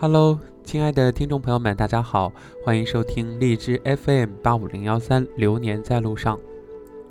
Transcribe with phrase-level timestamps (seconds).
[0.00, 2.32] Hello，亲爱的听众朋友们，大家好，
[2.64, 6.36] 欢迎收听荔枝 FM 八五零幺三《流年在路上》，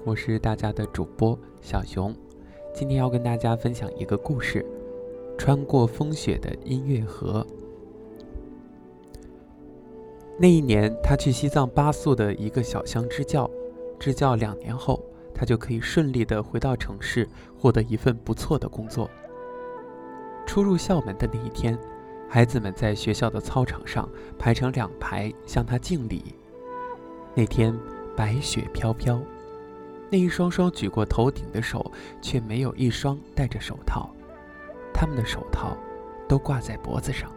[0.06, 2.16] 我是大家的主播小熊。
[2.74, 4.66] 今天要跟大家分享一个故事：
[5.38, 7.46] 穿过风雪的音乐盒。
[10.40, 13.52] 那一年，他去西藏巴素的一个小乡支教，
[14.00, 17.28] 支教两年后，他就可以顺利的回到城市，
[17.60, 19.10] 获得一份不错的工作。
[20.46, 21.78] 初入校门的那一天。
[22.30, 26.36] 孩子们在学校的操场上排成两排向他敬礼。
[27.34, 27.74] 那天
[28.16, 29.20] 白雪飘飘，
[30.10, 34.10] 那一双双举过头顶的手却没有一双戴着手套，
[34.94, 35.78] 他们的手套
[36.28, 37.32] 都挂在脖子上。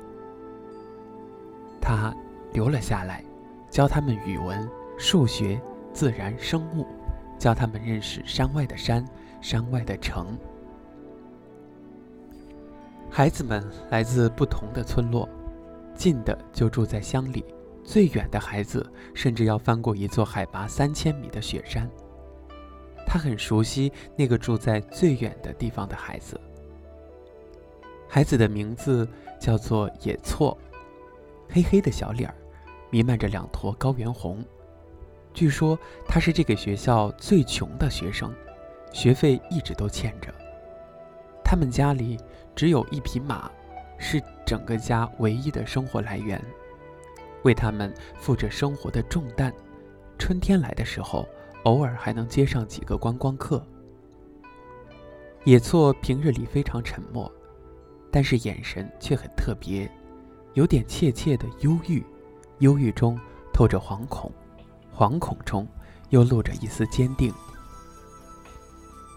[1.81, 2.15] 他
[2.53, 3.25] 留了下来，
[3.69, 5.61] 教他们语文、数学、
[5.93, 6.87] 自然、生物，
[7.39, 9.05] 教他们认识山外的山，
[9.41, 10.37] 山外的城。
[13.11, 15.29] 孩子们来自不同的村落，
[15.95, 17.45] 近的就住在乡里，
[17.83, 21.91] 最远的孩子甚至要翻过一座海拔三千米的雪山。
[23.05, 26.41] 他很熟悉那个住在最远的地方的孩子。
[28.09, 29.07] 孩子的名字
[29.41, 30.57] 叫做野错，
[31.49, 32.35] 黑黑的小脸儿，
[32.91, 34.45] 弥漫着两坨高原红。
[35.35, 38.33] 据说他是这个学校最穷的学生，
[38.93, 40.33] 学费一直都欠着。
[41.51, 42.17] 他们家里。
[42.55, 43.51] 只有一匹马，
[43.99, 46.41] 是整个家唯一的生活来源，
[47.43, 49.53] 为他们负着生活的重担。
[50.19, 51.27] 春天来的时候，
[51.65, 53.65] 偶尔还能接上几个观光客。
[55.45, 57.33] 野错平日里非常沉默，
[58.13, 59.91] 但是眼神却很特别，
[60.53, 62.05] 有点怯怯的忧郁，
[62.59, 63.19] 忧郁中
[63.53, 64.31] 透着惶恐，
[64.95, 65.67] 惶恐中
[66.11, 67.33] 又露着一丝坚定。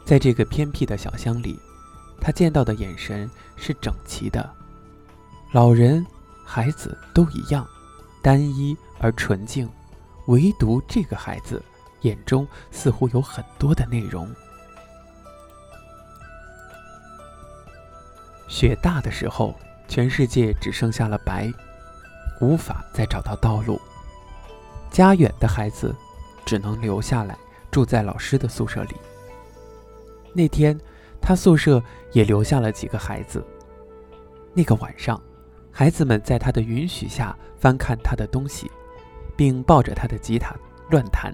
[0.06, 1.60] 在这个偏僻的小乡里。
[2.20, 4.50] 他见到的眼神是整齐的，
[5.52, 6.06] 老人、
[6.46, 7.68] 孩子都一样，
[8.22, 9.70] 单一而纯净，
[10.28, 11.62] 唯独这个孩子
[12.02, 14.34] 眼中似乎有很多的内容。
[18.48, 19.54] 雪大的时候，
[19.90, 21.52] 全世界只剩下了白，
[22.40, 23.82] 无法再找到道路。
[24.90, 25.94] 家远的孩子
[26.46, 27.38] 只能留下来，
[27.70, 28.96] 住在老师的宿舍里。
[30.34, 30.80] 那天。
[31.24, 33.42] 他宿舍也留下了几个孩子。
[34.54, 35.20] 那个晚上，
[35.72, 38.70] 孩子们在他的允许下翻看他的东西，
[39.38, 40.54] 并抱着他的吉他
[40.90, 41.34] 乱弹。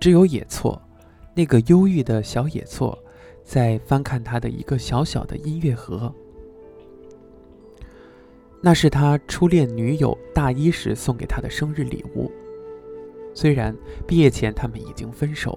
[0.00, 0.82] 只有野错，
[1.34, 2.98] 那个忧郁的小野错，
[3.44, 6.12] 在翻看他的一个小小的音乐盒。
[8.60, 12.30] 那是他初恋女友大一时送给他的生日礼物。
[13.34, 13.74] 虽然
[14.06, 15.56] 毕业前他们已经分手。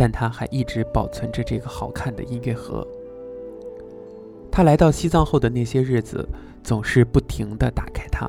[0.00, 2.86] 但他还一直保存着这个好看的音乐盒。
[4.50, 6.26] 他来到西藏后的那些日子，
[6.62, 8.26] 总是不停地打开它，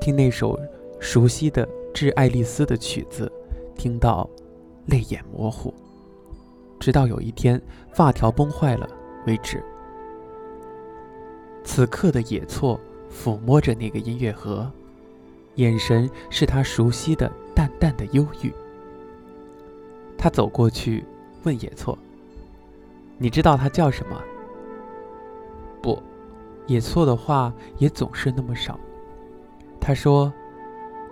[0.00, 0.58] 听那首
[0.98, 3.30] 熟悉的《致爱丽丝》的曲子，
[3.76, 4.28] 听到
[4.86, 5.72] 泪眼模糊，
[6.80, 8.88] 直到有一天发条崩坏了
[9.24, 9.62] 为止。
[11.62, 14.68] 此刻的野错抚摸着那个音乐盒，
[15.54, 18.52] 眼神是他熟悉的淡淡的忧郁。
[20.16, 21.04] 他走过去，
[21.42, 21.98] 问野错
[23.18, 24.20] ：“你知道他叫什么？”
[25.82, 26.02] 不，
[26.66, 28.78] 野错的话也总是那么少。
[29.80, 30.32] 他说：“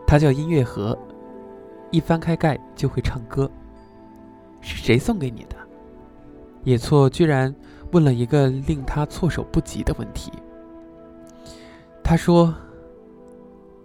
[0.06, 0.98] 他叫音乐盒，
[1.90, 3.50] 一翻开盖就会唱歌。”
[4.62, 5.56] 是谁送给你的？
[6.64, 7.54] 野错居然
[7.90, 10.32] 问了一个令他措手不及的问题。
[12.02, 12.54] 他说：“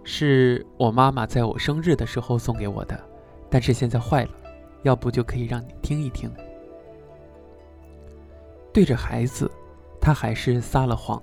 [0.04, 2.98] 是我妈妈在我生日的时候送给我的，
[3.50, 4.30] 但是现在坏了。”
[4.82, 6.30] 要不就可以让你听一听。
[8.72, 9.50] 对着孩子，
[10.00, 11.20] 他还是撒了谎。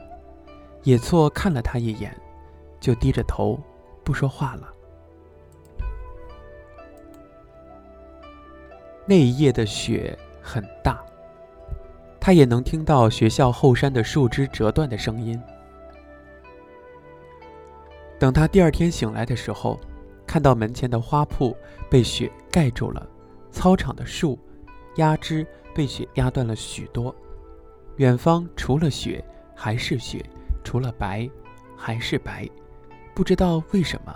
[0.84, 2.16] 野错看了他一眼，
[2.80, 3.60] 就低着头
[4.04, 4.72] 不说话了。
[9.08, 11.04] 那一夜的雪很大，
[12.20, 15.42] 他也能听到学校后山的树枝折断的声音。
[18.20, 19.80] 等他第二天醒来的时候，
[20.26, 21.56] 看到门前的花铺
[21.90, 23.08] 被雪盖住了。
[23.56, 24.38] 操场的树，
[24.98, 27.16] 压枝被雪压断了许多。
[27.96, 29.24] 远方除了雪
[29.56, 30.24] 还是雪，
[30.62, 31.28] 除了白
[31.78, 32.48] 还是白。
[33.16, 34.14] 不知道为什么，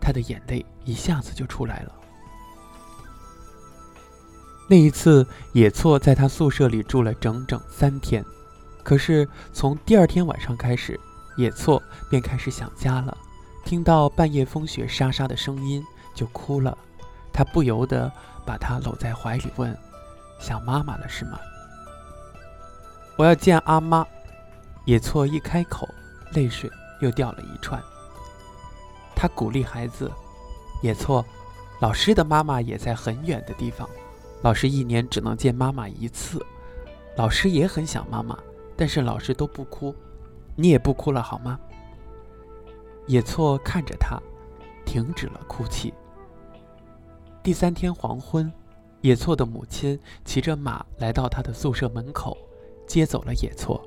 [0.00, 1.94] 他的眼泪一下子就出来了。
[4.68, 8.24] 那一次，野错在他宿舍里住了整整三天。
[8.82, 10.98] 可是从第二天晚上开始，
[11.36, 11.80] 野错
[12.10, 13.16] 便开始想家了。
[13.64, 15.80] 听到半夜风雪沙沙的声音，
[16.16, 16.76] 就哭了。
[17.32, 18.10] 他不由得。
[18.44, 19.76] 把他搂在怀里，问
[20.38, 21.38] ：“想妈妈了是吗？”
[23.16, 24.06] 我要见阿妈。
[24.84, 25.88] 野错一开口，
[26.32, 26.68] 泪水
[27.00, 27.80] 又掉了一串。
[29.14, 30.10] 他鼓励孩子
[30.82, 31.24] ：“也错，
[31.80, 33.88] 老师的妈妈也在很远的地方，
[34.42, 36.44] 老师一年只能见妈妈一次。
[37.16, 38.36] 老师也很想妈妈，
[38.76, 39.94] 但是老师都不哭，
[40.56, 41.60] 你也不哭了好吗？”
[43.06, 44.18] 野错看着他，
[44.84, 45.94] 停止了哭泣。
[47.42, 48.50] 第三天黄昏，
[49.00, 52.38] 野错的母亲骑着马来到他的宿舍门口，
[52.86, 53.82] 接走了野错。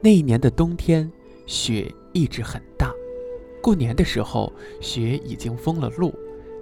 [0.00, 1.08] 那一年的冬天，
[1.46, 2.92] 雪一直很大。
[3.62, 6.12] 过年的时候，雪已经封了路，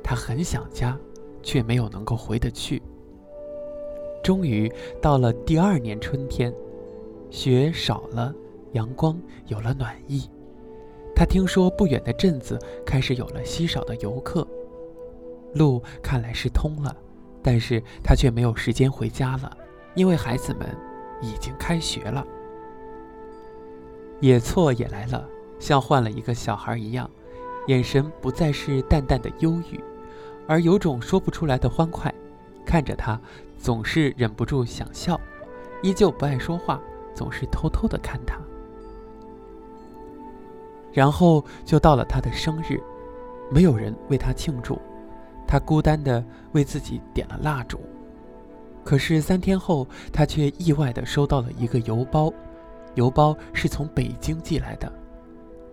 [0.04, 0.98] 他很想家，
[1.42, 2.82] 却没有能够回得去。
[4.22, 4.70] 终于
[5.00, 6.52] 到了第二年春天，
[7.30, 8.34] 雪少了，
[8.72, 10.28] 阳光有了暖意。
[11.14, 14.46] 他听说不远的镇子开始有了稀少的游客，
[15.54, 16.96] 路看来是通了，
[17.42, 19.56] 但是他却没有时间回家了，
[19.94, 20.68] 因为孩子们
[21.20, 22.26] 已经开学了。
[24.20, 25.26] 野错也来了，
[25.58, 27.08] 像换了一个小孩一样，
[27.68, 29.80] 眼神不再是淡淡的忧郁，
[30.46, 32.12] 而有种说不出来的欢快。
[32.66, 33.18] 看着他，
[33.56, 35.18] 总是忍不住想笑，
[35.82, 36.80] 依旧不爱说话，
[37.14, 38.38] 总是偷偷的看他。
[40.92, 42.82] 然后就到了他的生日，
[43.50, 44.78] 没有人为他庆祝，
[45.48, 46.22] 他孤单的
[46.52, 47.80] 为自己点了蜡烛。
[48.84, 52.32] 可是三天后，他却意外的收到了一个邮包，
[52.94, 54.90] 邮包是从北京寄来的，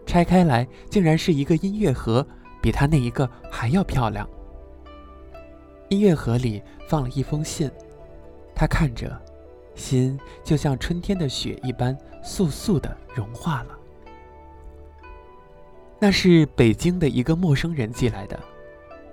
[0.06, 2.26] 拆开来竟然是一个音乐盒，
[2.62, 4.28] 比他那一个还要漂亮。
[5.90, 7.70] 音乐盒里放了一封信，
[8.56, 9.16] 他看着，
[9.76, 13.78] 心就像春天的雪一般簌簌的融化了。
[16.00, 18.38] 那是北京的一个陌生人寄来的。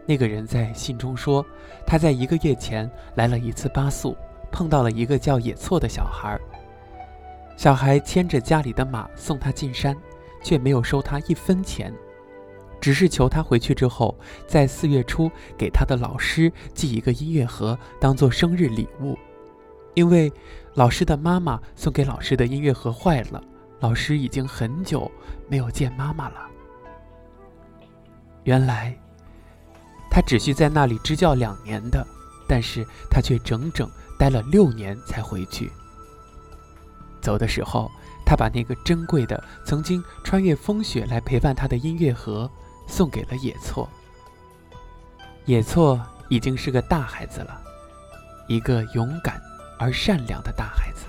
[0.05, 1.45] 那个人在信中说，
[1.87, 4.17] 他在一个月前来了一次巴宿，
[4.51, 6.39] 碰到了一个叫野错的小孩。
[7.57, 9.97] 小孩牵着家里的马送他进山，
[10.43, 11.95] 却没有收他一分钱，
[12.81, 19.17] 只是求他回去之后，在四月初给他的老师寄一个音乐盒，当做生日礼物。
[19.95, 20.33] 因为
[20.75, 23.41] 老师的妈妈送给老师的音乐盒坏了，
[23.79, 25.09] 老师已经很久
[25.49, 26.49] 没有见妈妈了。
[28.45, 28.99] 原来，
[30.15, 32.07] 他只需在那里支教两年的，
[32.47, 35.73] 但是他却整整待了六年才回去。
[37.23, 37.91] 走的时候，
[38.27, 42.51] 他把那个珍贵的、曾经穿越风雪来陪伴他的音乐盒
[42.87, 43.89] 送给了野错。
[45.47, 45.99] 野错
[46.29, 47.59] 已经是个大孩子了，
[48.49, 49.41] 一个勇敢
[49.79, 51.07] 而善良的大孩子。